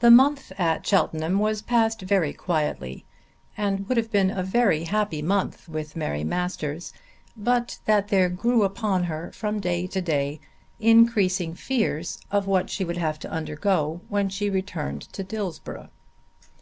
[0.00, 3.04] The month at Cheltenham was passed very quietly
[3.54, 6.94] and would have been a very happy month with Mary Masters
[7.36, 10.40] but that there grew upon her from day to day
[10.80, 15.90] increasing fears of what she would have to undergo when she returned to Dillsborough.